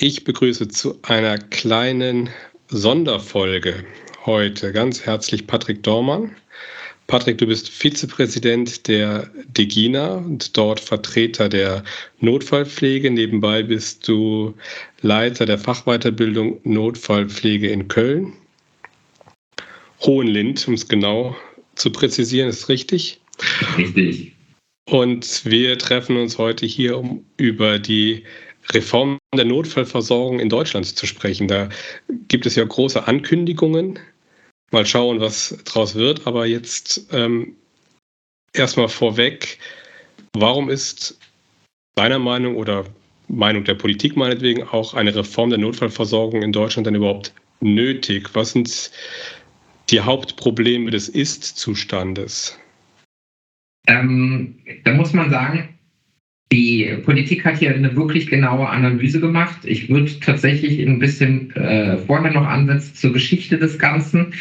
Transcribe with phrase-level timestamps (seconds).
[0.00, 2.30] Ich begrüße zu einer kleinen
[2.68, 3.84] Sonderfolge
[4.26, 6.36] heute ganz herzlich Patrick Dormann.
[7.08, 11.82] Patrick, du bist Vizepräsident der DEGINA und dort Vertreter der
[12.20, 13.10] Notfallpflege.
[13.10, 14.54] Nebenbei bist du
[15.00, 18.34] Leiter der Fachweiterbildung Notfallpflege in Köln.
[20.02, 21.36] Hohenlind, um es genau
[21.74, 23.20] zu präzisieren, ist richtig.
[23.76, 24.36] Richtig.
[24.88, 28.22] Und wir treffen uns heute hier, um über die
[28.72, 31.48] Reform der Notfallversorgung in Deutschland zu sprechen.
[31.48, 31.68] Da
[32.28, 33.98] gibt es ja große Ankündigungen.
[34.70, 36.26] Mal schauen, was daraus wird.
[36.26, 37.56] Aber jetzt ähm,
[38.52, 39.58] erstmal vorweg,
[40.34, 41.18] warum ist
[41.94, 42.84] deiner Meinung oder
[43.28, 48.30] Meinung der Politik meinetwegen auch eine Reform der Notfallversorgung in Deutschland denn überhaupt nötig?
[48.34, 48.90] Was sind
[49.90, 52.58] die Hauptprobleme des Ist-Zustandes?
[53.86, 55.77] Ähm, da muss man sagen,
[56.50, 59.58] die Politik hat hier eine wirklich genaue Analyse gemacht.
[59.64, 64.32] Ich würde tatsächlich ein bisschen äh, vorher noch ansetzen zur Geschichte des Ganzen.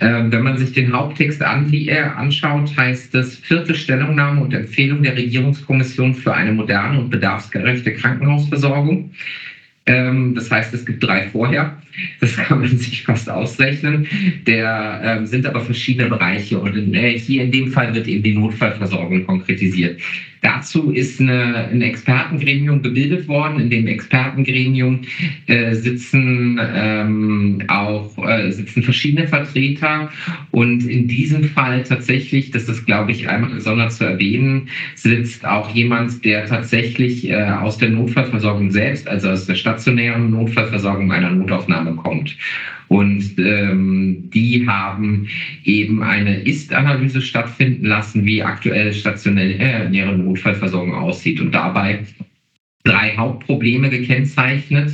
[0.00, 5.04] Äh, wenn man sich den Haupttext an, äh, anschaut, heißt es vierte Stellungnahme und Empfehlung
[5.04, 9.12] der Regierungskommission für eine moderne und bedarfsgerechte Krankenhausversorgung.
[9.86, 11.80] Ähm, das heißt, es gibt drei vorher.
[12.20, 14.06] Das kann man sich fast ausrechnen.
[14.46, 16.58] Der ähm, sind aber verschiedene Bereiche.
[16.58, 20.00] Und in, äh, hier in dem Fall wird eben die Notfallversorgung konkretisiert.
[20.42, 23.60] Dazu ist eine, ein Expertengremium gebildet worden.
[23.60, 25.02] In dem Expertengremium
[25.46, 30.10] äh, sitzen ähm, auch äh, sitzen verschiedene Vertreter.
[30.50, 35.72] Und in diesem Fall tatsächlich, das ist, glaube ich, einmal besonders zu erwähnen, sitzt auch
[35.72, 41.81] jemand, der tatsächlich äh, aus der Notfallversorgung selbst, also aus der stationären Notfallversorgung einer Notaufnahme
[41.90, 42.36] kommt.
[42.88, 45.28] Und ähm, die haben
[45.64, 51.40] eben eine Ist-Analyse stattfinden lassen, wie aktuell stationäre äh, Notfallversorgung aussieht.
[51.40, 52.04] Und dabei
[52.84, 54.92] drei Hauptprobleme gekennzeichnet.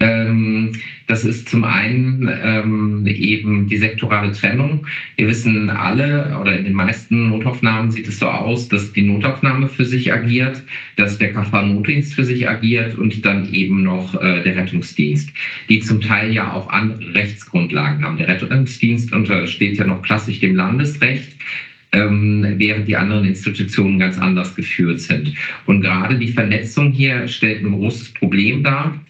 [0.00, 0.72] Ähm,
[1.08, 4.86] das ist zum einen ähm, eben die sektorale Trennung.
[5.16, 9.68] Wir wissen alle oder in den meisten Notaufnahmen sieht es so aus, dass die Notaufnahme
[9.68, 10.62] für sich agiert,
[10.96, 15.32] dass der KV-Notdienst für sich agiert und dann eben noch äh, der Rettungsdienst,
[15.68, 18.18] die zum Teil ja auch andere Rechtsgrundlagen haben.
[18.18, 21.38] Der Rettungsdienst untersteht ja noch klassisch dem Landesrecht
[21.92, 25.34] ähm, während die anderen Institutionen ganz anders geführt sind.
[25.66, 29.00] Und gerade die Vernetzung hier stellt ein großes Problem dar.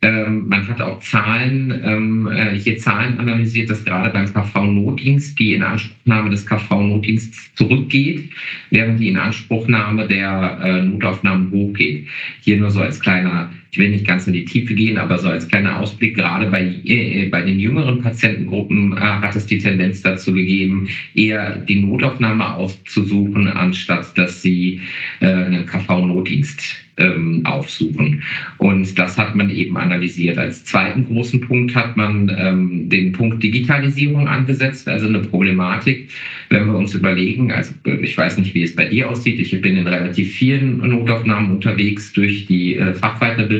[0.00, 5.54] Ähm, man hat auch Zahlen, ähm, äh, hier Zahlen analysiert, dass gerade beim KV-Notdienst die
[5.54, 8.30] Inanspruchnahme des KV-Notdienstes zurückgeht,
[8.70, 12.06] während die Inanspruchnahme der äh, Notaufnahmen hochgeht.
[12.42, 15.28] Hier nur so als kleiner, ich will nicht ganz in die Tiefe gehen, aber so
[15.28, 20.02] als kleiner Ausblick, gerade bei, äh, bei den jüngeren Patientengruppen äh, hat es die Tendenz
[20.02, 24.80] dazu gegeben, eher die Notaufnahme aufzusuchen, anstatt dass sie
[25.20, 28.22] äh, einen KV-Notdienst ähm, aufsuchen.
[28.58, 30.38] Und das hat man eben analysiert.
[30.38, 36.10] Als zweiten großen Punkt hat man ähm, den Punkt Digitalisierung angesetzt, also eine Problematik,
[36.50, 39.76] wenn wir uns überlegen, also ich weiß nicht, wie es bei dir aussieht, ich bin
[39.76, 43.57] in relativ vielen Notaufnahmen unterwegs durch die äh, Fachweiterbildung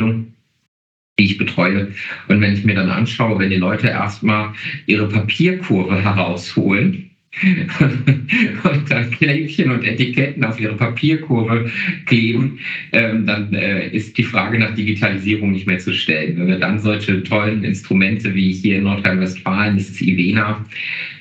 [1.19, 1.93] die ich betreue.
[2.29, 4.53] Und wenn ich mir dann anschaue, wenn die Leute erstmal
[4.87, 7.11] ihre Papierkurve herausholen,
[8.65, 11.71] und dann Kläppchen und Etiketten auf ihre Papierkurve
[12.07, 12.59] kleben,
[12.93, 16.39] ähm, dann äh, ist die Frage nach Digitalisierung nicht mehr zu stellen.
[16.39, 20.65] Wenn wir dann solche tollen Instrumente wie hier in Nordrhein-Westfalen, das ist IVENA,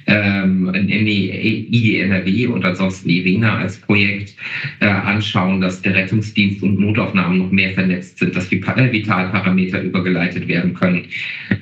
[0.08, 4.36] ähm, IG NRW und ansonsten IVENA als Projekt
[4.80, 10.48] äh, anschauen, dass der Rettungsdienst und Notaufnahmen noch mehr vernetzt sind, dass die Vitalparameter übergeleitet
[10.48, 11.06] werden können.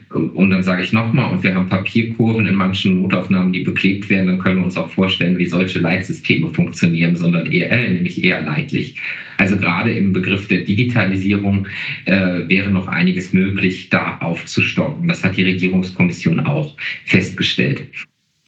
[0.10, 4.28] Und dann sage ich nochmal, und wir haben Papierkurven in manchen Notaufnahmen, die beklebt werden,
[4.28, 8.42] dann können wir uns auch vorstellen, wie solche Leitsysteme funktionieren, sondern eher, äh, nämlich eher
[8.42, 8.96] leitlich.
[9.38, 11.68] Also gerade im Begriff der Digitalisierung
[12.06, 15.08] äh, wäre noch einiges möglich, da aufzustocken.
[15.08, 17.88] Das hat die Regierungskommission auch festgestellt.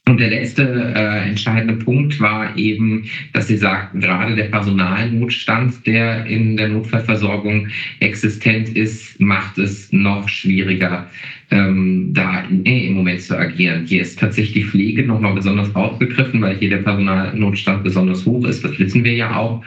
[0.07, 6.25] Und der letzte äh, entscheidende Punkt war eben, dass Sie sagten, gerade der Personalnotstand, der
[6.25, 7.67] in der Notfallversorgung
[7.99, 11.09] existent ist, macht es noch schwieriger,
[11.49, 13.85] ähm, da im Moment zu agieren.
[13.85, 18.63] Hier ist tatsächlich die Pflege nochmal besonders aufgegriffen, weil hier der Personalnotstand besonders hoch ist.
[18.63, 19.63] Das wissen wir ja auch,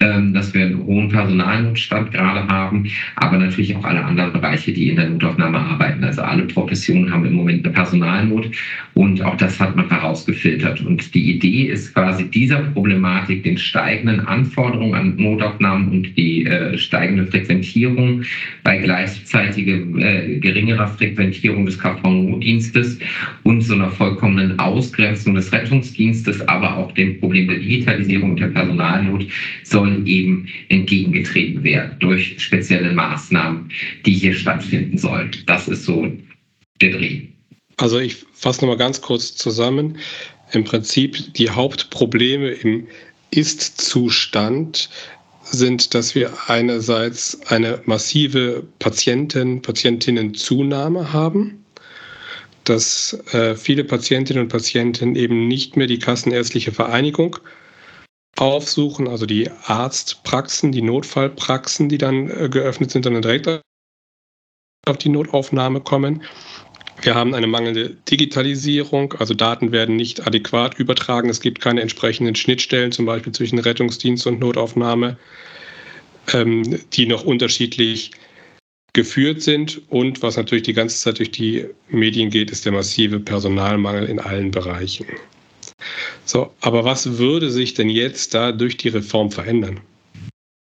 [0.00, 4.88] ähm, dass wir einen hohen Personalnotstand gerade haben, aber natürlich auch alle anderen Bereiche, die
[4.88, 6.02] in der Notaufnahme arbeiten.
[6.02, 8.50] Also alle Professionen haben im Moment eine Personalnot
[8.94, 10.80] und auch das hat man herausgefiltert.
[10.80, 16.76] Und die Idee ist quasi dieser Problematik, den steigenden Anforderungen an Notaufnahmen und die äh,
[16.76, 18.22] steigende Frequentierung
[18.64, 22.98] bei gleichzeitiger äh, geringerer Frequenz Segmentierung des KV-Notdienstes
[23.44, 28.48] und so einer vollkommenen Ausgrenzung des Rettungsdienstes, aber auch dem Problem der Digitalisierung und der
[28.48, 29.26] Personalnot
[29.64, 33.70] soll eben entgegengetreten werden durch spezielle Maßnahmen,
[34.06, 35.30] die hier stattfinden sollen.
[35.46, 36.10] Das ist so
[36.80, 37.22] der Dreh.
[37.76, 39.98] Also ich fasse nochmal ganz kurz zusammen.
[40.52, 42.86] Im Prinzip die Hauptprobleme im
[43.30, 44.90] Ist-Zustand
[45.52, 51.64] sind, dass wir einerseits eine massive Patienten, Patientinnenzunahme haben,
[52.64, 57.36] dass äh, viele Patientinnen und Patienten eben nicht mehr die kassenärztliche Vereinigung
[58.36, 63.60] aufsuchen, also die Arztpraxen, die Notfallpraxen, die dann äh, geöffnet sind, dann direkt
[64.86, 66.22] auf die Notaufnahme kommen.
[67.02, 71.30] Wir haben eine mangelnde Digitalisierung, also Daten werden nicht adäquat übertragen.
[71.30, 75.16] Es gibt keine entsprechenden Schnittstellen, zum Beispiel zwischen Rettungsdienst und Notaufnahme,
[76.34, 78.10] ähm, die noch unterschiedlich
[78.92, 79.80] geführt sind.
[79.88, 84.18] Und was natürlich die ganze Zeit durch die Medien geht, ist der massive Personalmangel in
[84.18, 85.06] allen Bereichen.
[86.26, 89.80] So, aber was würde sich denn jetzt da durch die Reform verändern?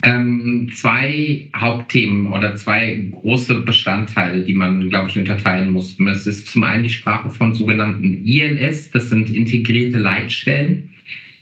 [0.07, 5.99] Ähm, zwei Hauptthemen oder zwei große Bestandteile, die man, glaube ich, unterteilen muss.
[5.99, 10.93] Es ist zum einen die Sprache von sogenannten ILS, das sind integrierte Leitstellen.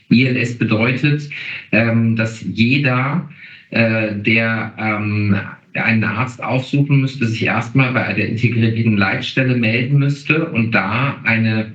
[0.08, 1.30] ILS bedeutet,
[1.70, 3.30] ähm, dass jeder,
[3.70, 5.36] äh, der ähm,
[5.84, 11.72] einen Arzt aufsuchen müsste, sich erstmal bei der integrierten Leitstelle melden müsste und da eine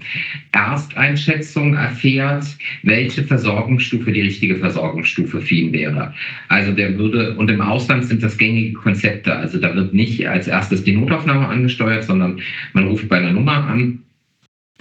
[0.51, 2.45] Ersteinschätzung erfährt,
[2.83, 6.13] welche Versorgungsstufe die richtige Versorgungsstufe für ihn wäre.
[6.48, 10.47] Also der würde, und im Ausland sind das gängige Konzepte, also da wird nicht als
[10.47, 12.42] erstes die Notaufnahme angesteuert, sondern
[12.74, 14.00] man ruft bei einer Nummer an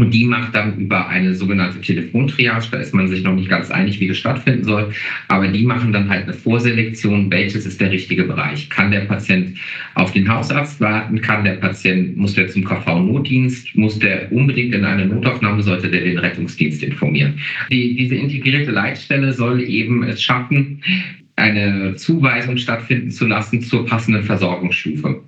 [0.01, 3.71] und die macht dann über eine sogenannte Telefontriage, da ist man sich noch nicht ganz
[3.71, 4.93] einig, wie das stattfinden soll,
[5.29, 8.71] aber die machen dann halt eine Vorselektion, welches ist der richtige Bereich.
[8.71, 9.59] Kann der Patient
[9.97, 11.21] auf den Hausarzt warten?
[11.21, 13.77] Kann der Patient, muss der zum KV-Notdienst?
[13.77, 15.63] Muss der unbedingt in eine Notaufnahme?
[15.63, 17.39] Sollte der den Rettungsdienst informieren?
[17.71, 20.83] Die, diese integrierte Leitstelle soll eben es schaffen,
[21.37, 25.21] eine Zuweisung stattfinden zu lassen zur passenden Versorgungsstufe.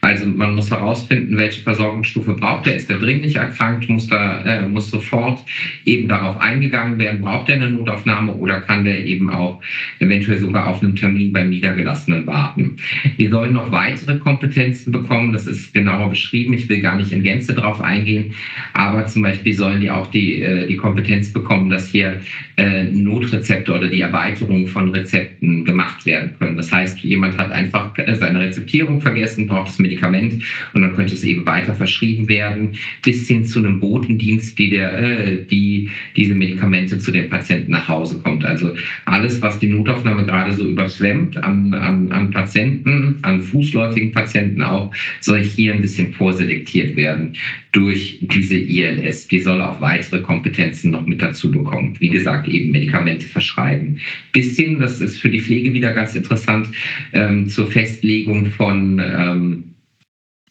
[0.00, 2.76] Also man muss herausfinden, welche Versorgungsstufe braucht er.
[2.76, 3.88] Ist er dringlich erkrankt?
[3.88, 5.44] Muss, da, äh, muss sofort
[5.84, 9.60] eben darauf eingegangen werden, braucht er eine Notaufnahme oder kann der eben auch
[9.98, 12.76] eventuell sogar auf einen Termin beim Niedergelassenen warten?
[13.18, 15.32] Die sollen noch weitere Kompetenzen bekommen.
[15.32, 16.52] Das ist genauer beschrieben.
[16.54, 18.32] Ich will gar nicht in Gänze darauf eingehen.
[18.74, 22.20] Aber zum Beispiel sollen die auch die, äh, die Kompetenz bekommen, dass hier
[22.56, 26.56] äh, Notrezepte oder die Erweiterung von Rezepten gemacht werden können.
[26.56, 30.42] Das heißt, jemand hat einfach seine Rezeptierung vergessen, braucht das Medikament
[30.74, 34.98] und dann könnte es eben weiter verschrieben werden, bis hin zu einem Botendienst, die, der,
[34.98, 38.44] äh, die diese Medikamente zu den Patienten nach Hause kommt.
[38.44, 38.74] Also
[39.06, 44.92] alles, was die Notaufnahme gerade so überschwemmt an, an, an Patienten, an fußläufigen Patienten auch,
[45.20, 47.34] soll hier ein bisschen vorselektiert werden
[47.72, 49.28] durch diese ILS.
[49.28, 51.94] Die soll auch weitere Kompetenzen noch mit dazu bekommen.
[51.98, 54.00] Wie gesagt, eben Medikamente verschreiben.
[54.32, 56.68] Bis hin, das ist für die Pflege wieder ganz interessant,
[57.12, 59.77] ähm, zur Festlegung von ähm, äh,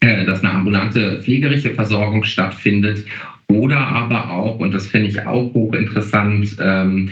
[0.00, 3.04] dass eine ambulante pflegerische Versorgung stattfindet
[3.48, 7.10] oder aber auch, und das finde ich auch hochinteressant, ähm,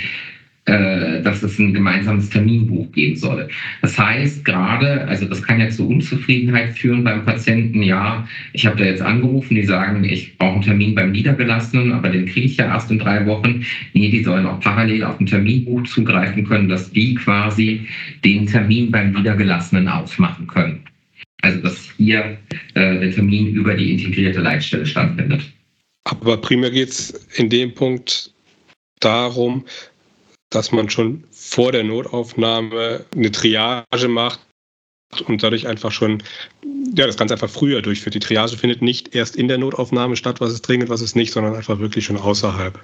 [0.66, 3.48] äh, dass es ein gemeinsames Terminbuch geben soll.
[3.82, 7.82] Das heißt gerade, also das kann ja zu Unzufriedenheit führen beim Patienten.
[7.82, 12.08] Ja, ich habe da jetzt angerufen, die sagen, ich brauche einen Termin beim Niedergelassenen, aber
[12.08, 13.64] den kriege ich ja erst in drei Wochen.
[13.94, 17.87] Nee, die sollen auch parallel auf ein Terminbuch zugreifen können, dass die quasi
[18.25, 20.80] den Termin beim Niedergelassenen ausmachen können.
[21.46, 22.38] Also dass hier
[22.74, 25.42] äh, der Termin über die integrierte Leitstelle stattfindet.
[26.02, 28.32] Aber primär geht es in dem Punkt
[28.98, 29.64] darum,
[30.50, 34.40] dass man schon vor der Notaufnahme eine Triage macht
[35.26, 36.20] und dadurch einfach schon
[36.96, 38.14] ja, das Ganze einfach früher durchführt.
[38.14, 41.32] Die Triage findet nicht erst in der Notaufnahme statt, was ist dringend, was ist nicht,
[41.32, 42.80] sondern einfach wirklich schon außerhalb.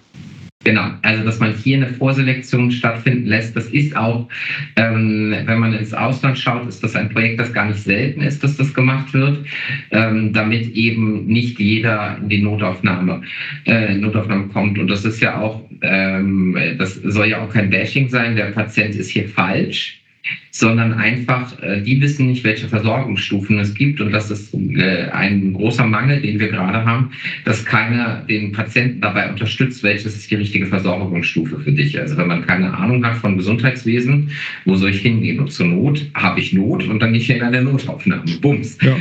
[0.64, 4.28] Genau, also dass man hier eine Vorselektion stattfinden lässt, das ist auch,
[4.76, 8.44] ähm, wenn man ins Ausland schaut, ist das ein Projekt, das gar nicht selten ist,
[8.44, 9.44] dass das gemacht wird,
[9.90, 13.22] ähm, damit eben nicht jeder in die Notaufnahme,
[13.66, 14.78] äh, Notaufnahme kommt.
[14.78, 18.94] Und das ist ja auch, ähm, das soll ja auch kein Bashing sein, der Patient
[18.94, 20.01] ist hier falsch
[20.50, 24.00] sondern einfach, äh, die wissen nicht, welche Versorgungsstufen es gibt.
[24.00, 27.10] Und das ist äh, ein großer Mangel, den wir gerade haben,
[27.44, 31.98] dass keiner den Patienten dabei unterstützt, welches ist die richtige Versorgungsstufe für dich.
[31.98, 34.30] Also wenn man keine Ahnung hat von Gesundheitswesen,
[34.64, 35.40] wo soll ich hingehen?
[35.40, 38.22] Und zur Not habe ich Not und dann gehe ich in eine Notaufnahme.
[38.40, 38.78] Bums.
[38.82, 38.96] Ja.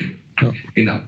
[0.74, 1.02] Genau.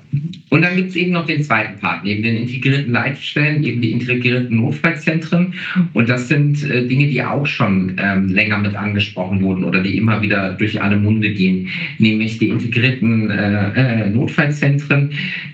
[0.54, 3.92] Und dann gibt es eben noch den zweiten Part, neben den integrierten Leitstellen, eben die
[3.92, 5.54] integrierten Notfallzentren.
[5.94, 9.98] Und das sind äh, Dinge, die auch schon ähm, länger mit angesprochen wurden oder die
[9.98, 15.10] immer wieder durch alle Munde gehen, nämlich die integrierten äh, äh, Notfallzentren,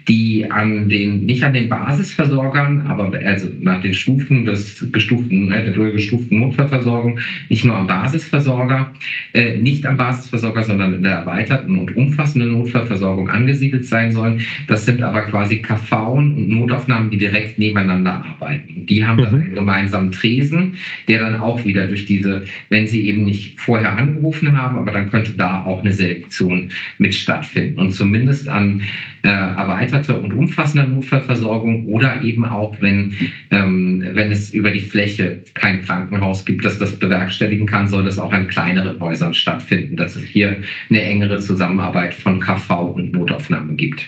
[0.10, 5.72] die an den, nicht an den Basisversorgern, aber also nach den Stufen des gestuften, äh,
[5.72, 8.92] der gestuften Notfallversorgung, nicht nur am Basisversorger,
[9.34, 14.42] äh, nicht am Basisversorger, sondern in der erweiterten und umfassenden Notfallversorgung angesiedelt sein sollen.
[14.68, 18.86] Das sind aber quasi KV und Notaufnahmen, die direkt nebeneinander arbeiten.
[18.86, 19.42] Die haben dann mhm.
[19.42, 20.76] einen gemeinsamen Tresen,
[21.08, 25.10] der dann auch wieder durch diese, wenn sie eben nicht vorher angerufen haben, aber dann
[25.10, 27.80] könnte da auch eine Selektion mit stattfinden.
[27.80, 28.82] Und zumindest an
[29.24, 33.14] äh, erweiterte und umfassende Notfallversorgung oder eben auch, wenn,
[33.52, 38.18] ähm, wenn es über die Fläche kein Krankenhaus gibt, das das bewerkstelligen kann, soll das
[38.18, 40.58] auch an kleineren Häusern stattfinden, dass es hier
[40.90, 43.12] eine engere Zusammenarbeit von KV und
[43.60, 44.08] Notaufnahme gibt.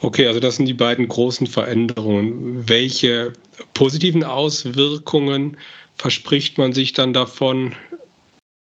[0.00, 2.68] Okay, also das sind die beiden großen Veränderungen.
[2.68, 3.32] Welche
[3.74, 5.56] positiven Auswirkungen
[5.96, 7.74] verspricht man sich dann davon?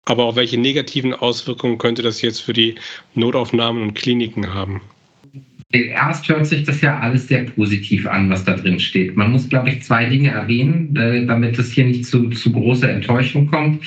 [0.05, 2.75] Aber auch welche negativen Auswirkungen könnte das jetzt für die
[3.15, 4.81] Notaufnahmen und Kliniken haben?
[5.73, 9.17] Erst hört sich das ja alles sehr positiv an, was da drin steht.
[9.17, 12.89] Man muss, glaube ich, zwei Dinge erwähnen, äh, damit es hier nicht zu, zu großer
[12.89, 13.83] Enttäuschung kommt.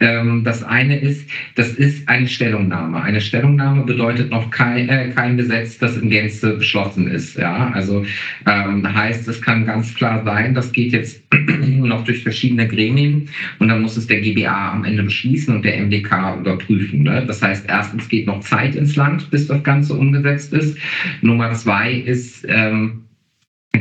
[0.00, 3.02] Ähm, das eine ist, das ist eine Stellungnahme.
[3.02, 7.36] Eine Stellungnahme bedeutet noch kein, äh, kein Gesetz, das in Gänze beschlossen ist.
[7.36, 8.04] Ja, also
[8.46, 11.22] ähm, heißt, es kann ganz klar sein, das geht jetzt
[11.58, 13.28] noch durch verschiedene Gremien
[13.58, 17.02] und dann muss es der GBA am Ende beschließen und der MDK überprüfen.
[17.02, 17.24] Ne?
[17.26, 20.78] Das heißt, erstens geht noch Zeit ins Land, bis das Ganze umgesetzt ist.
[21.26, 23.06] Nummer zwei ist, ähm,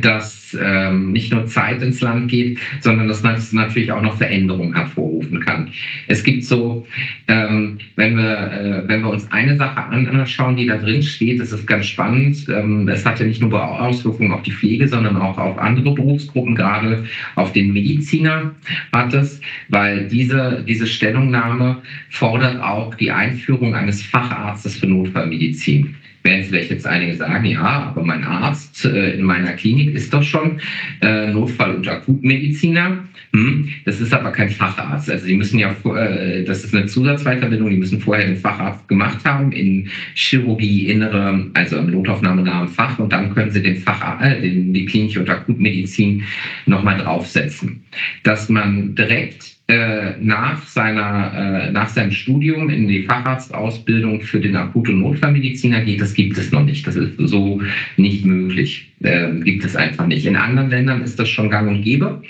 [0.01, 4.73] dass ähm, nicht nur Zeit ins Land geht, sondern dass man natürlich auch noch Veränderungen
[4.73, 5.69] hervorrufen kann.
[6.07, 6.85] Es gibt so,
[7.27, 11.51] ähm, wenn, wir, äh, wenn wir uns eine Sache anschauen, die da drin steht, das
[11.51, 12.45] ist ganz spannend.
[12.49, 17.05] Ähm, es hatte nicht nur Auswirkungen auf die Pflege, sondern auch auf andere Berufsgruppen, gerade
[17.35, 18.53] auf den Mediziner
[18.93, 25.95] hat es, weil diese, diese Stellungnahme fordert auch die Einführung eines Facharztes für Notfallmedizin
[26.25, 30.24] werden vielleicht jetzt einige sagen, ja, aber mein Arzt äh, in meiner Klinik ist doch
[30.24, 30.60] schon
[31.01, 33.05] äh, Notfall- und Akutmediziner.
[33.32, 35.10] Hm, das ist aber kein Facharzt.
[35.10, 39.24] Also die müssen ja, äh, das ist eine Zusatzweiterbildung, die müssen vorher den Facharzt gemacht
[39.24, 44.41] haben in Chirurgie, Innere, also im Notaufnahmenamen Fach und dann können sie den Facharzt, äh,
[44.41, 46.24] den, die klinische und Akutmedizin
[46.65, 47.84] nochmal draufsetzen.
[48.24, 54.89] Dass man direkt nach, seiner, äh, nach seinem Studium in die Facharztausbildung für den Akut-
[54.89, 56.86] und Notfallmediziner geht, das gibt es noch nicht.
[56.86, 57.62] Das ist so
[57.98, 58.91] nicht möglich.
[59.01, 60.25] Äh, gibt es einfach nicht.
[60.25, 62.22] In anderen Ländern ist das schon gang und gäbe.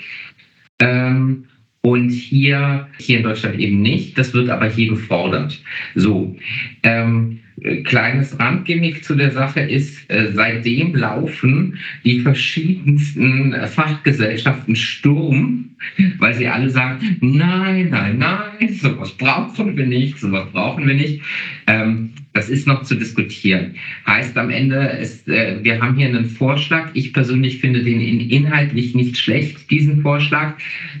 [0.80, 1.44] Ähm,
[1.82, 4.16] und hier, hier in Deutschland eben nicht.
[4.18, 5.62] Das wird aber hier gefordert.
[5.94, 6.36] So,
[6.82, 7.38] ähm,
[7.84, 15.75] kleines Randgimmick zu der Sache ist, äh, seitdem laufen die verschiedensten Fachgesellschaften Sturm,
[16.18, 21.22] weil sie alle sagen, nein, nein, nein, sowas brauchen wir nicht, sowas brauchen wir nicht.
[21.66, 23.74] Ähm, das ist noch zu diskutieren.
[24.06, 26.90] Heißt am Ende, ist, äh, wir haben hier einen Vorschlag.
[26.92, 30.54] Ich persönlich finde den inhaltlich nicht schlecht, diesen Vorschlag.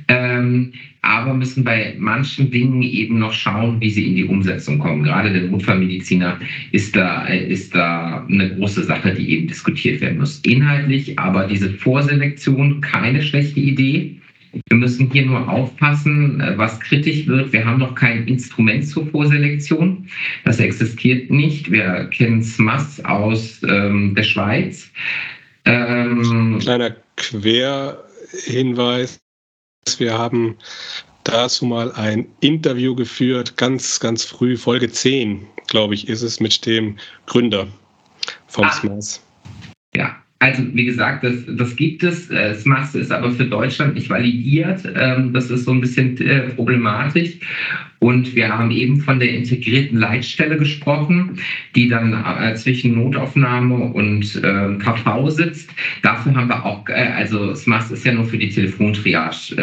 [0.08, 5.04] Ähm, aber müssen bei manchen Dingen eben noch schauen, wie sie in die Umsetzung kommen.
[5.04, 6.40] Gerade der Notfallmediziner
[6.72, 10.40] ist da, ist da eine große Sache, die eben diskutiert werden muss.
[10.40, 14.16] Inhaltlich, aber diese Vorselektion keine schlechte Idee.
[14.68, 17.52] Wir müssen hier nur aufpassen, was kritisch wird.
[17.52, 20.08] Wir haben noch kein Instrument zur Vorselektion.
[20.44, 21.70] Das existiert nicht.
[21.70, 24.90] Wir kennen SMAS aus ähm, der Schweiz.
[25.64, 29.20] Ähm, Kleiner Querhinweis.
[29.98, 30.56] Wir haben
[31.24, 36.64] dazu mal ein Interview geführt, ganz, ganz früh, Folge 10, glaube ich, ist es mit
[36.66, 36.96] dem
[37.26, 37.66] Gründer
[38.46, 38.72] vom ah.
[38.72, 39.22] SMAS.
[39.94, 42.28] Ja, also wie gesagt, das, das gibt es.
[42.28, 44.82] Das äh, Masse ist aber für Deutschland nicht validiert.
[44.94, 47.38] Ähm, das ist so ein bisschen äh, problematisch.
[48.00, 51.38] Und wir haben eben von der integrierten Leitstelle gesprochen,
[51.74, 55.70] die dann äh, zwischen Notaufnahme und KV sitzt.
[56.02, 59.56] Dafür haben wir auch, also SMAS ist ja nur für die Telefontriage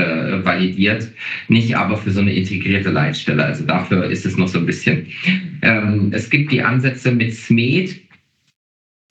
[0.44, 1.10] validiert,
[1.48, 3.46] nicht aber für so eine integrierte Leitstelle.
[3.46, 5.06] Also dafür ist es noch so ein bisschen.
[5.62, 8.04] Ähm, es gibt die Ansätze mit SMED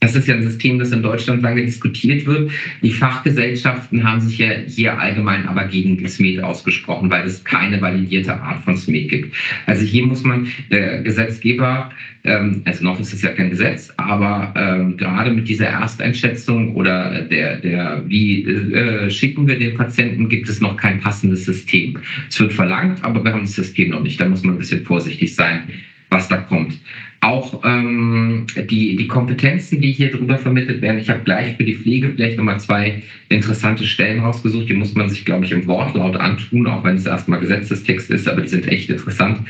[0.03, 2.51] das ist ja ein System, das in Deutschland lange diskutiert wird.
[2.83, 8.35] Die Fachgesellschaften haben sich ja hier allgemein aber gegen SMED ausgesprochen, weil es keine validierte
[8.35, 9.35] Art von SMED gibt.
[9.67, 11.91] Also hier muss man, der Gesetzgeber,
[12.25, 17.23] ähm, also noch ist es ja kein Gesetz, aber ähm, gerade mit dieser Ersteinschätzung oder
[17.23, 21.99] der, der wie äh, schicken wir den Patienten, gibt es noch kein passendes System.
[22.29, 24.21] Es wird verlangt, aber wir haben das System noch nicht.
[24.21, 25.63] Da muss man ein bisschen vorsichtig sein,
[26.11, 26.77] was da kommt.
[27.23, 30.99] Auch ähm, die, die Kompetenzen, die hier drüber vermittelt werden.
[30.99, 34.69] Ich habe gleich für die Pflege vielleicht nochmal zwei interessante Stellen rausgesucht.
[34.69, 38.29] Die muss man sich, glaube ich, im Wortlaut antun, auch wenn es erstmal Gesetzestext ist,
[38.29, 39.41] aber die sind echt interessant.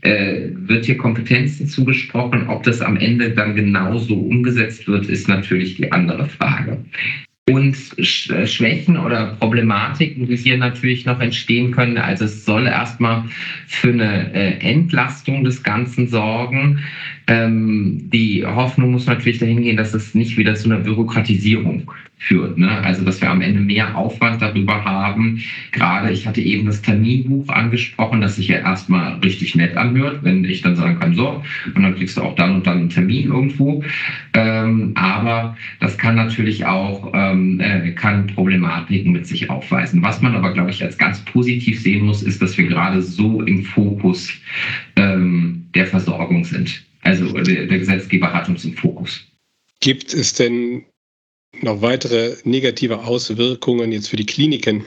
[0.00, 2.48] Äh, wird hier Kompetenzen zugesprochen?
[2.48, 6.84] Ob das am Ende dann genauso umgesetzt wird, ist natürlich die andere Frage.
[7.46, 11.98] Und äh, Schwächen oder Problematiken, die hier natürlich noch entstehen können.
[11.98, 13.24] Also es soll erstmal
[13.66, 16.82] für eine äh, Entlastung des Ganzen sorgen.
[17.26, 22.56] Ähm, die Hoffnung muss natürlich dahin gehen, dass es nicht wieder zu einer Bürokratisierung führt.
[22.58, 22.70] Ne?
[22.82, 25.42] Also dass wir am Ende mehr Aufwand darüber haben.
[25.72, 30.44] Gerade ich hatte eben das Terminbuch angesprochen, das sich ja erstmal richtig nett anhört, wenn
[30.44, 31.42] ich dann sagen kann, so,
[31.74, 33.82] und dann kriegst du auch dann und dann einen Termin irgendwo.
[34.34, 40.02] Ähm, aber das kann natürlich auch ähm, äh, kann Problematiken mit sich aufweisen.
[40.02, 43.42] Was man aber, glaube ich, als ganz positiv sehen muss, ist, dass wir gerade so
[43.42, 44.32] im Fokus
[44.96, 46.84] ähm, der Versorgung sind.
[47.04, 49.24] Also der, der Gesetzgeber hat uns im Fokus.
[49.80, 50.84] Gibt es denn
[51.60, 54.84] noch weitere negative Auswirkungen jetzt für die Kliniken?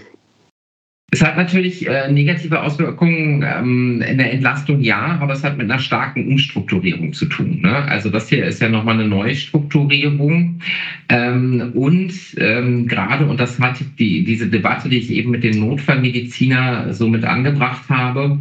[1.09, 5.71] Es hat natürlich äh, negative Auswirkungen ähm, in der Entlastung, ja, aber es hat mit
[5.71, 7.61] einer starken Umstrukturierung zu tun.
[7.61, 7.73] Ne?
[7.73, 10.59] Also das hier ist ja nochmal eine Neustrukturierung.
[11.07, 15.61] Ähm, und ähm, gerade, und das hat die, diese Debatte, die ich eben mit den
[15.61, 18.39] Notfallmediziner so mit angebracht habe,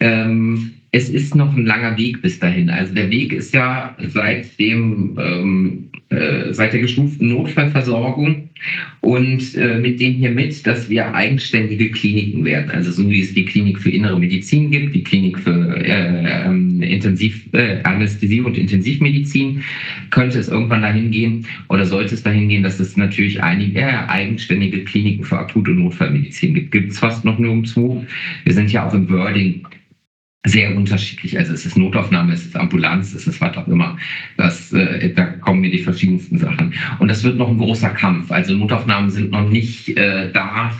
[0.00, 2.68] ähm, es ist noch ein langer Weg bis dahin.
[2.68, 8.48] Also der Weg ist ja seit dem ähm, äh, seit der gestuften Notfallversorgung
[9.00, 12.72] und äh, mit dem hier mit, dass wir eigenständige Kliniken werden.
[12.72, 16.82] Also so wie es die Klinik für innere Medizin gibt, die Klinik für äh, ähm,
[16.82, 19.62] Intensiv, äh, Anästhesie und Intensivmedizin,
[20.10, 24.08] könnte es irgendwann dahin gehen oder sollte es dahin gehen, dass es natürlich einige äh,
[24.08, 26.72] eigenständige Kliniken für Akut- und Notfallmedizin gibt.
[26.72, 28.04] Gibt es fast noch nirgendwo.
[28.44, 29.64] Wir sind ja auch im Wording
[30.46, 31.36] sehr unterschiedlich.
[31.38, 33.98] Also es ist Notaufnahme, es ist Ambulanz, es ist was auch immer.
[34.38, 36.72] Das, äh, da kommen mir die verschiedensten Sachen.
[36.98, 38.30] Und das wird noch ein großer Kampf.
[38.30, 40.72] Also Notaufnahmen sind noch nicht äh, da,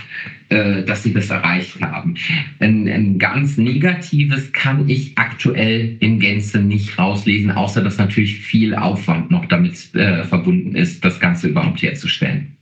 [0.48, 2.14] äh, dass sie das erreicht haben.
[2.58, 8.74] Ein, ein, ganz Negatives kann ich aktuell in Gänze nicht rauslesen, außer dass natürlich viel
[8.74, 12.56] Aufwand noch damit äh, verbunden ist, das Ganze überhaupt herzustellen.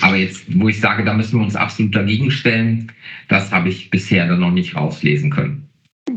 [0.00, 2.90] Aber jetzt, wo ich sage, da müssen wir uns absolut dagegen stellen,
[3.28, 5.69] das habe ich bisher dann noch nicht rauslesen können.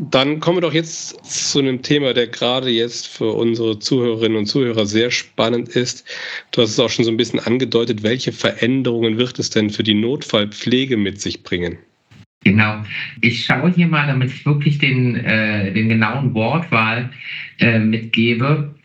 [0.09, 4.45] Dann kommen wir doch jetzt zu einem Thema, der gerade jetzt für unsere Zuhörerinnen und
[4.47, 6.05] Zuhörer sehr spannend ist.
[6.51, 8.03] Du hast es auch schon so ein bisschen angedeutet.
[8.03, 11.77] Welche Veränderungen wird es denn für die Notfallpflege mit sich bringen?
[12.43, 12.83] Genau.
[13.21, 17.09] Ich schaue hier mal, damit ich wirklich den, äh, den genauen Wortwahl
[17.59, 18.75] äh, mitgebe.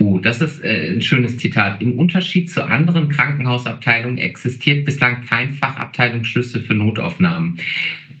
[0.00, 1.80] Oh, das ist äh, ein schönes Zitat.
[1.80, 7.58] Im Unterschied zu anderen Krankenhausabteilungen existiert bislang kein Fachabteilungsschlüssel für Notaufnahmen.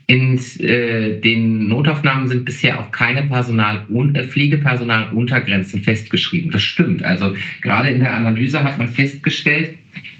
[0.08, 6.50] In äh, den Notaufnahmen sind bisher auch keine Personal äh, Pflegepersonaluntergrenzen festgeschrieben.
[6.50, 7.02] Das stimmt.
[7.02, 9.76] Also gerade in der Analyse hat man festgestellt,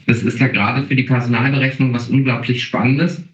[0.07, 3.25] das ist ja gerade für die Personalberechnung was unglaublich Spannendes.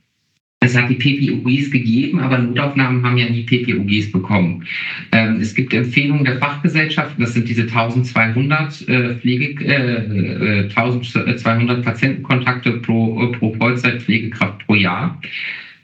[0.60, 4.64] Es hat die PPOGs gegeben, aber Notaufnahmen haben ja nie PPOGs bekommen.
[5.10, 11.82] Ähm, es gibt Empfehlungen der Fachgesellschaften, das sind diese 1200 äh, Pflege, äh, 1200 äh,
[11.82, 15.20] Patientenkontakte pro, pro Vollzeitpflegekraft pro Jahr.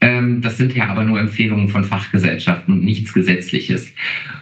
[0.00, 3.92] Ähm, das sind ja aber nur Empfehlungen von Fachgesellschaften und nichts Gesetzliches.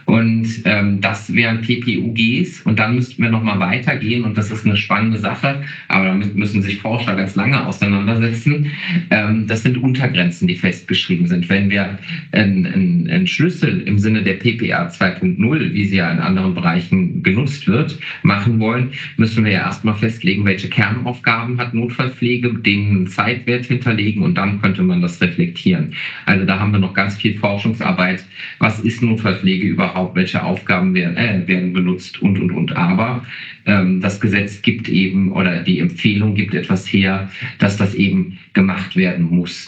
[0.05, 4.77] Und ähm, das wären PPUGs und dann müssten wir nochmal weitergehen und das ist eine
[4.77, 8.71] spannende Sache, aber damit müssen sich Forscher ganz lange auseinandersetzen.
[9.11, 11.49] Ähm, das sind Untergrenzen, die festgeschrieben sind.
[11.49, 11.99] Wenn wir
[12.31, 17.67] einen, einen Schlüssel im Sinne der PPA 2.0, wie sie ja in anderen Bereichen genutzt
[17.67, 24.23] wird, machen wollen, müssen wir ja erstmal festlegen, welche Kernaufgaben hat Notfallpflege, den Zeitwert hinterlegen
[24.23, 25.95] und dann könnte man das reflektieren reflektieren.
[26.25, 28.23] Also da haben wir noch ganz viel Forschungsarbeit.
[28.59, 30.15] Was ist Notfallpflege überhaupt?
[30.15, 32.75] Welche Aufgaben werden, äh, werden benutzt und, und, und.
[32.75, 33.25] Aber
[33.65, 38.95] ähm, das Gesetz gibt eben oder die Empfehlung gibt etwas her, dass das eben gemacht
[38.95, 39.67] werden muss.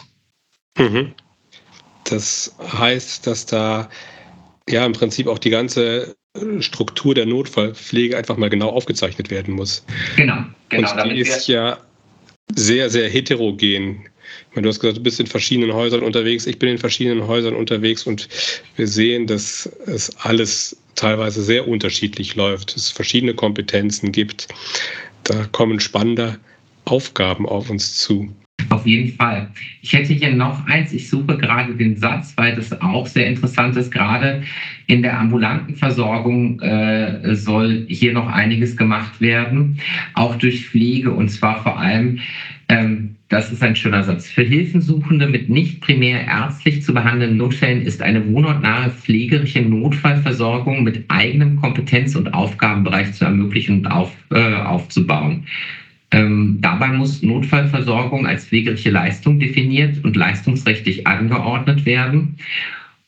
[0.77, 1.11] Mhm.
[2.05, 3.89] Das heißt, dass da
[4.69, 6.15] ja im Prinzip auch die ganze
[6.59, 9.85] Struktur der Notfallpflege einfach mal genau aufgezeichnet werden muss.
[10.15, 11.03] Genau, genau.
[11.03, 11.77] Und die ist ja
[12.55, 14.05] sehr, sehr heterogen
[14.55, 17.55] meine, du hast gesagt, du bist in verschiedenen Häusern unterwegs, ich bin in verschiedenen Häusern
[17.55, 18.27] unterwegs und
[18.75, 24.47] wir sehen, dass es alles teilweise sehr unterschiedlich läuft, es verschiedene Kompetenzen gibt.
[25.23, 26.39] Da kommen spannende
[26.85, 28.33] Aufgaben auf uns zu.
[28.69, 29.49] Auf jeden Fall.
[29.81, 30.93] Ich hätte hier noch eins.
[30.93, 33.91] Ich suche gerade den Satz, weil das auch sehr interessant ist.
[33.91, 34.43] Gerade
[34.87, 39.79] in der ambulanten Versorgung äh, soll hier noch einiges gemacht werden,
[40.13, 42.19] auch durch Pflege und zwar vor allem
[42.69, 44.29] ähm, das ist ein schöner Satz.
[44.29, 51.05] Für Hilfensuchende mit nicht primär ärztlich zu behandelnden Notfällen ist eine wohnortnahe pflegerische Notfallversorgung mit
[51.07, 55.45] eigenem Kompetenz- und Aufgabenbereich zu ermöglichen und auf, äh, aufzubauen.
[56.11, 62.35] Ähm, dabei muss Notfallversorgung als pflegerische Leistung definiert und leistungsrechtlich angeordnet werden.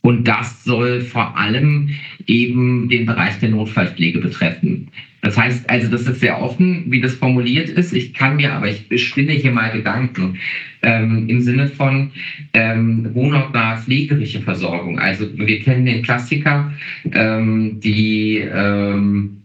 [0.06, 1.90] Und das soll vor allem
[2.28, 4.90] eben den Bereich der Notfallpflege betreffen.
[5.22, 7.94] Das heißt, also das ist sehr offen, wie das formuliert ist.
[7.94, 10.38] Ich kann mir, aber ich spinne hier mal Gedanken
[10.82, 12.12] ähm, im Sinne von
[12.54, 15.00] ähm, wohnortnahe pflegerische Versorgung.
[15.00, 16.74] Also wir kennen den Klassiker,
[17.14, 19.43] ähm, die ähm,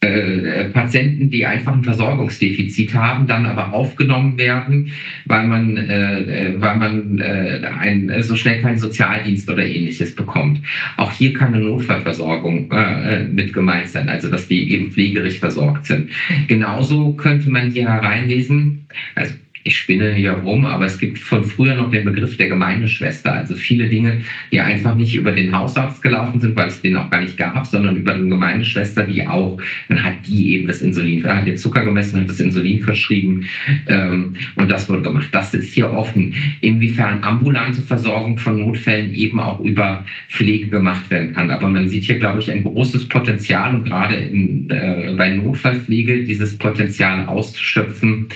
[0.00, 4.92] äh, Patienten, die einfach ein Versorgungsdefizit haben, dann aber aufgenommen werden,
[5.24, 10.60] weil man, äh, weil man äh, ein, so schnell keinen Sozialdienst oder ähnliches bekommt.
[10.96, 15.86] Auch hier kann eine Notfallversorgung äh, mit gemeint sein, also dass die eben pflegerisch versorgt
[15.86, 16.10] sind.
[16.46, 19.34] Genauso könnte man hier hereinlesen, also
[19.68, 23.32] ich spinne hier rum, aber es gibt von früher noch den Begriff der Gemeindeschwester.
[23.32, 27.10] Also viele Dinge, die einfach nicht über den Hausarzt gelaufen sind, weil es den auch
[27.10, 31.24] gar nicht gab, sondern über eine Gemeindeschwester, die auch, dann hat die eben das Insulin,
[31.24, 33.46] hat den Zucker gemessen, hat das Insulin verschrieben
[33.86, 35.28] ähm, und das wurde gemacht.
[35.32, 36.34] Das ist hier offen.
[36.60, 41.50] Inwiefern ambulante Versorgung von Notfällen eben auch über Pflege gemacht werden kann.
[41.50, 46.24] Aber man sieht hier, glaube ich, ein großes Potenzial und gerade in, äh, bei Notfallpflege
[46.24, 48.28] dieses Potenzial auszuschöpfen.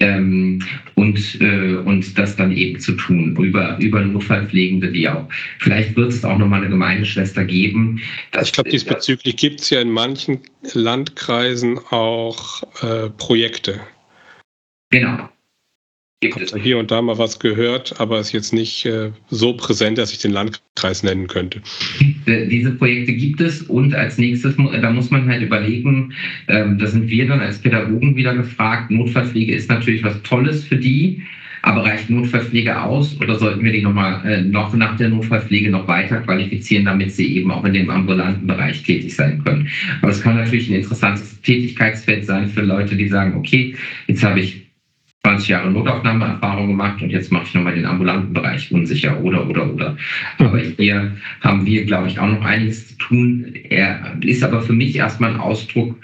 [0.00, 0.62] Ähm,
[0.94, 5.28] und, äh, und das dann eben zu tun über, über Notfallpflegende, die auch.
[5.58, 8.00] Vielleicht wird es auch nochmal eine Gemeindeschwester geben.
[8.40, 10.40] ich glaube, diesbezüglich gibt es ja in manchen
[10.72, 13.80] Landkreisen auch äh, Projekte.
[14.90, 15.28] Genau.
[16.22, 19.54] Ich habe hier und da mal was gehört, aber es ist jetzt nicht äh, so
[19.54, 20.60] präsent, dass ich den Landkreis
[21.02, 21.60] nennen könnte.
[22.26, 26.12] Diese Projekte gibt es und als nächstes, da muss man halt überlegen,
[26.48, 30.76] ähm, da sind wir dann als Pädagogen wieder gefragt, Notfallpflege ist natürlich was Tolles für
[30.76, 31.22] die,
[31.62, 35.86] aber reicht Notfallpflege aus oder sollten wir die nochmal äh, noch nach der Notfallpflege noch
[35.86, 39.68] weiter qualifizieren, damit sie eben auch in dem ambulanten Bereich tätig sein können?
[40.00, 43.74] Aber es kann natürlich ein interessantes Tätigkeitsfeld sein für Leute, die sagen, okay,
[44.06, 44.69] jetzt habe ich
[45.22, 49.70] 20 Jahre Notaufnahmeerfahrung gemacht und jetzt mache ich nochmal den ambulanten Bereich unsicher oder oder
[49.70, 49.96] oder.
[50.38, 53.52] Aber hier haben wir, glaube ich, auch noch einiges zu tun.
[53.68, 55.94] Er ist aber für mich erstmal ein Ausdruck,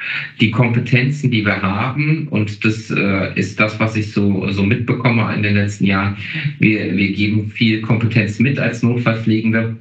[0.40, 5.34] die Kompetenzen, die wir haben und das äh, ist das, was ich so, so mitbekomme
[5.34, 6.16] in den letzten Jahren.
[6.58, 9.76] Wir, wir geben viel Kompetenz mit als Notfallpflegende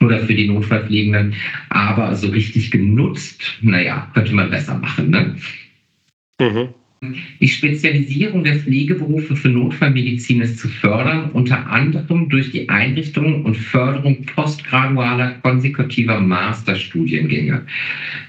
[0.00, 1.34] oder für die Notfallpflegenden,
[1.70, 5.08] aber so richtig genutzt, naja, könnte man besser machen.
[5.08, 5.36] Ne?
[6.38, 6.74] Mhm.
[7.40, 13.56] Die Spezialisierung der Pflegeberufe für Notfallmedizin ist zu fördern, unter anderem durch die Einrichtung und
[13.56, 17.62] Förderung postgradualer konsekutiver Masterstudiengänge.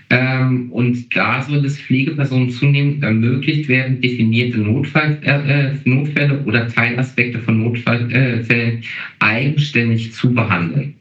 [0.09, 7.39] Ähm, und da soll es Pflegepersonen zunehmend ermöglicht werden, definierte Notfall, äh, Notfälle oder Teilaspekte
[7.39, 8.81] von Notfällen äh,
[9.19, 10.96] eigenständig zu behandeln.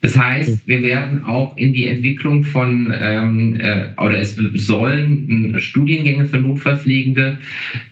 [0.00, 5.60] Das heißt, wir werden auch in die Entwicklung von, ähm, äh, oder es sollen äh,
[5.60, 7.38] Studiengänge für Notfallpflegende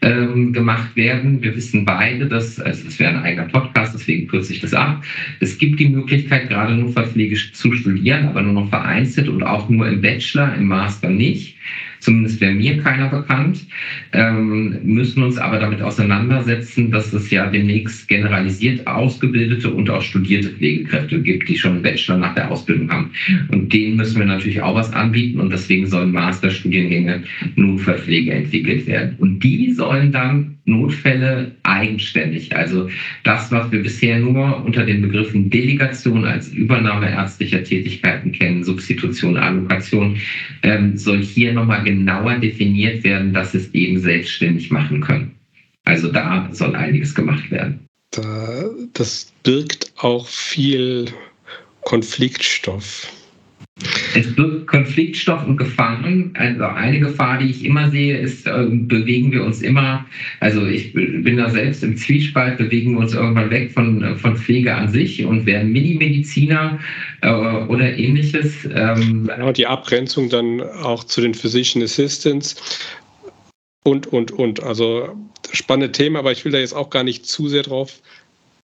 [0.02, 1.42] ähm, gemacht werden.
[1.42, 5.02] Wir wissen beide, dass, also es wäre ein eigener Podcast, deswegen kürze ich das ab.
[5.40, 9.88] Es gibt die Möglichkeit, gerade Notfallpflege zu studieren, aber nur noch vereinzelt und auch nur
[9.88, 11.56] im Bachelor, im Master nicht
[12.00, 13.66] zumindest wäre mir keiner bekannt,
[14.12, 20.50] ähm, müssen uns aber damit auseinandersetzen, dass es ja demnächst generalisiert ausgebildete und auch studierte
[20.50, 23.10] Pflegekräfte gibt, die schon einen Bachelor nach der Ausbildung haben.
[23.48, 27.24] Und müssen wir natürlich auch was anbieten und deswegen sollen Masterstudiengänge
[27.56, 29.16] Notfallpflege entwickelt werden.
[29.18, 32.54] Und die sollen dann Notfälle eigenständig.
[32.54, 32.88] Also
[33.22, 39.36] das, was wir bisher nur unter den Begriffen Delegation als Übernahme ärztlicher Tätigkeiten kennen, Substitution,
[39.36, 40.16] Allokation,
[40.62, 45.32] ähm, soll hier nochmal genauer definiert werden, dass es eben selbstständig machen können.
[45.84, 47.80] Also da soll einiges gemacht werden.
[48.94, 51.06] das birgt auch viel
[51.82, 53.08] Konfliktstoff.
[54.14, 56.32] Es birgt Konfliktstoff und Gefahren.
[56.34, 60.06] Also eine Gefahr, die ich immer sehe, ist, äh, bewegen wir uns immer,
[60.40, 64.74] also ich bin da selbst im Zwiespalt, bewegen wir uns irgendwann weg von, von Pflege
[64.74, 66.78] an sich und werden Mini-Mediziner
[67.20, 68.66] äh, oder ähnliches.
[68.74, 72.80] Ähm, genau, die Abgrenzung dann auch zu den Physician Assistants
[73.84, 74.62] und, und, und.
[74.62, 75.14] Also
[75.52, 78.00] spannende Themen, aber ich will da jetzt auch gar nicht zu sehr drauf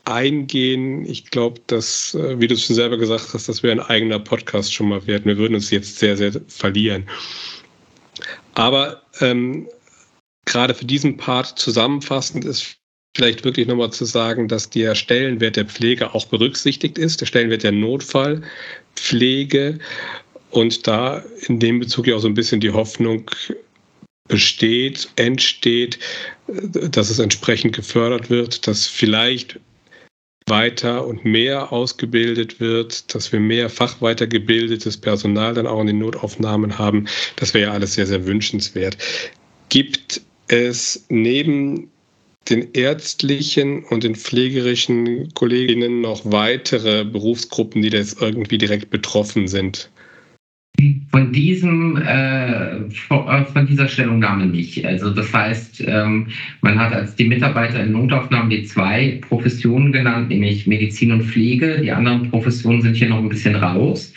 [0.08, 1.06] eingehen.
[1.06, 4.20] Ich glaube, dass, äh, wie du es schon selber gesagt hast, das wäre ein eigener
[4.20, 5.26] Podcast schon mal wert.
[5.26, 7.04] Wir würden uns jetzt sehr, sehr verlieren.
[8.56, 9.68] Aber ähm,
[10.46, 12.78] gerade für diesen Part zusammenfassend ist
[13.16, 17.64] vielleicht wirklich nochmal zu sagen, dass der Stellenwert der Pflege auch berücksichtigt ist, der Stellenwert
[17.64, 19.80] der Notfallpflege
[20.52, 23.30] und da in dem Bezug ja auch so ein bisschen die Hoffnung
[24.28, 26.00] besteht, entsteht,
[26.48, 29.60] dass es entsprechend gefördert wird, dass vielleicht
[30.50, 36.78] weiter und mehr ausgebildet wird, dass wir mehr fachweitergebildetes Personal dann auch in den Notaufnahmen
[36.78, 37.08] haben.
[37.36, 38.98] Das wäre ja alles sehr, sehr wünschenswert.
[39.70, 41.90] Gibt es neben
[42.50, 49.48] den ärztlichen und den pflegerischen Kolleginnen noch weitere Berufsgruppen, die da jetzt irgendwie direkt betroffen
[49.48, 49.90] sind?
[51.12, 52.37] Von diesem, äh,
[53.02, 54.86] von dieser Stellungnahme nicht.
[54.86, 56.28] Also das heißt, ähm,
[56.62, 61.80] man hat als die Mitarbeiter in Notaufnahmen die zwei Professionen genannt, nämlich Medizin und Pflege.
[61.82, 64.14] Die anderen Professionen sind hier noch ein bisschen raus.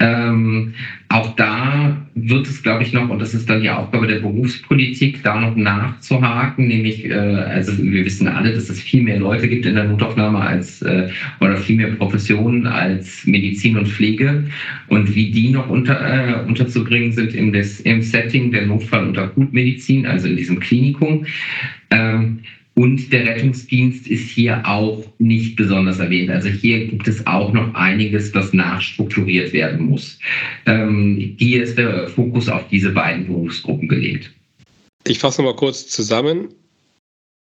[0.00, 0.72] Ähm,
[1.10, 5.22] auch da wird es, glaube ich, noch, und das ist dann die Aufgabe der Berufspolitik,
[5.22, 9.66] da noch nachzuhaken, nämlich, äh, also wir wissen alle, dass es viel mehr Leute gibt
[9.66, 11.08] in der Notaufnahme als, äh,
[11.40, 14.44] oder viel mehr Professionen als Medizin und Pflege
[14.88, 19.18] und wie die noch unter, äh, unterzubringen sind im, des, im Setting der Notfall- und
[19.18, 21.26] Akutmedizin, also in diesem Klinikum.
[21.90, 22.38] Ähm,
[22.74, 26.30] und der Rettungsdienst ist hier auch nicht besonders erwähnt.
[26.30, 30.18] Also hier gibt es auch noch einiges, was nachstrukturiert werden muss.
[30.66, 34.30] Ähm, hier ist der Fokus auf diese beiden Berufsgruppen gelegt.
[35.04, 36.48] Ich fasse mal kurz zusammen.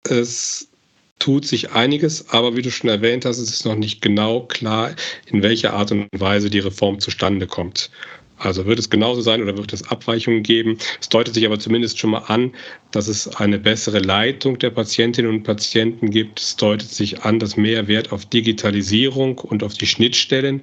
[0.08, 0.70] Es
[1.18, 4.94] tut sich einiges, aber wie du schon erwähnt hast, ist es noch nicht genau klar,
[5.26, 7.90] in welcher Art und Weise die Reform zustande kommt.
[8.38, 10.78] Also wird es genauso sein oder wird es Abweichungen geben?
[11.00, 12.52] Es deutet sich aber zumindest schon mal an,
[12.90, 16.40] dass es eine bessere Leitung der Patientinnen und Patienten gibt.
[16.40, 20.62] Es deutet sich an, dass mehr Wert auf Digitalisierung und auf die Schnittstellen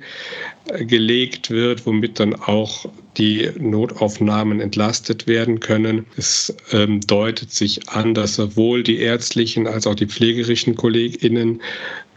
[0.68, 2.86] äh, gelegt wird, womit dann auch
[3.18, 6.06] die Notaufnahmen entlastet werden können.
[6.16, 11.62] Es ähm, deutet sich an, dass sowohl die ärztlichen als auch die pflegerischen Kolleginnen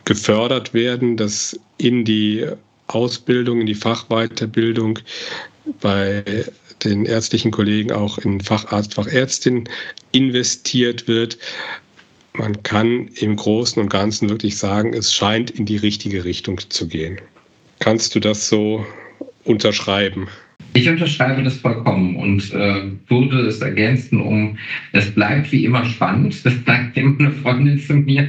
[0.05, 2.47] gefördert werden, dass in die
[2.89, 4.99] Ausbildung, in die Fachweiterbildung
[5.81, 6.23] bei
[6.85, 9.69] den ärztlichen Kollegen auch in Facharzt, Fachärztin
[10.13, 11.39] investiert wird.
[12.35, 16.87] Man kann im Großen und Ganzen wirklich sagen, es scheint in die richtige Richtung zu
[16.87, 17.19] gehen.
[17.79, 18.85] Kannst du das so
[19.45, 20.29] unterschreiben?
[20.75, 24.59] Ich unterschreibe das vollkommen und äh, würde es ergänzen um,
[24.93, 26.45] es bleibt wie immer spannend.
[26.45, 28.29] Das sagt immer eine Freundin zu mir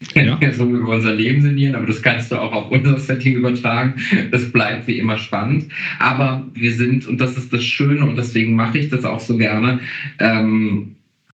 [0.14, 0.38] ja.
[0.52, 3.94] so über unser Leben sinnieren, aber das kannst du auch auf unser Setting übertragen.
[4.30, 5.66] Das bleibt wie immer spannend.
[5.98, 9.36] Aber wir sind, und das ist das Schöne, und deswegen mache ich das auch so
[9.36, 9.80] gerne,
[10.18, 10.94] ähm,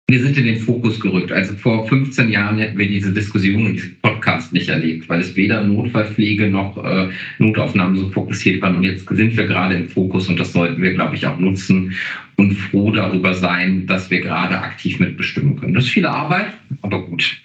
[0.09, 1.31] wir sind in den Fokus gerückt.
[1.31, 5.35] Also vor 15 Jahren hätten wir diese Diskussion und diesen Podcast nicht erlebt, weil es
[5.35, 8.77] weder Notfallpflege noch äh, Notaufnahmen so fokussiert waren.
[8.77, 11.93] Und jetzt sind wir gerade im Fokus und das sollten wir, glaube ich, auch nutzen
[12.37, 15.75] und froh darüber sein, dass wir gerade aktiv mitbestimmen können.
[15.75, 17.39] Das ist viel Arbeit, aber gut.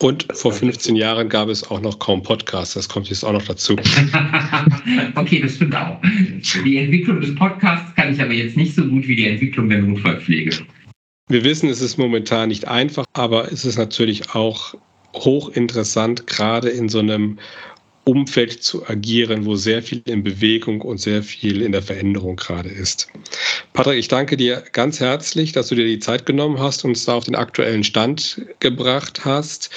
[0.00, 2.74] Und vor 15 Jahren gab es auch noch kaum Podcasts.
[2.74, 3.74] Das kommt jetzt auch noch dazu.
[5.16, 6.00] okay, das stimmt auch.
[6.64, 9.82] Die Entwicklung des Podcasts kann ich aber jetzt nicht so gut wie die Entwicklung der
[9.82, 10.56] Notfallpflege.
[11.28, 14.74] Wir wissen, es ist momentan nicht einfach, aber es ist natürlich auch
[15.14, 17.38] hochinteressant, gerade in so einem
[18.08, 22.70] Umfeld zu agieren, wo sehr viel in Bewegung und sehr viel in der Veränderung gerade
[22.70, 23.06] ist.
[23.74, 27.04] Patrick, ich danke dir ganz herzlich, dass du dir die Zeit genommen hast und uns
[27.04, 29.68] da auf den aktuellen Stand gebracht hast.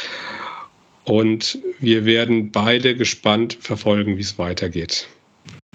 [1.04, 5.10] Und wir werden beide gespannt verfolgen, wie es weitergeht.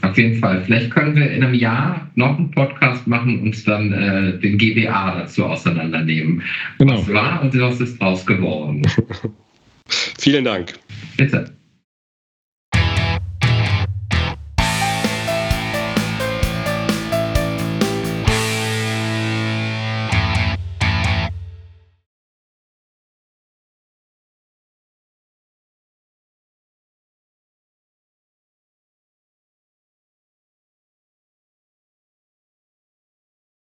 [0.01, 0.65] Auf jeden Fall.
[0.65, 4.57] Vielleicht können wir in einem Jahr noch einen Podcast machen und uns dann äh, den
[4.57, 6.43] GBA dazu auseinandernehmen.
[6.79, 7.01] Genau.
[7.01, 8.83] Was war und was ist draus geworden?
[10.19, 10.73] Vielen Dank.
[11.19, 11.56] Bitte.